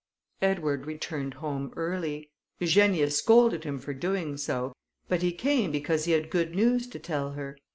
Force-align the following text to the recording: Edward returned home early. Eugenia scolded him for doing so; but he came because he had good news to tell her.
Edward 0.41 0.87
returned 0.87 1.35
home 1.35 1.71
early. 1.75 2.31
Eugenia 2.57 3.11
scolded 3.11 3.65
him 3.65 3.77
for 3.77 3.93
doing 3.93 4.35
so; 4.35 4.73
but 5.07 5.21
he 5.21 5.31
came 5.31 5.69
because 5.69 6.05
he 6.05 6.11
had 6.13 6.31
good 6.31 6.55
news 6.55 6.87
to 6.87 6.97
tell 6.97 7.33
her. 7.33 7.55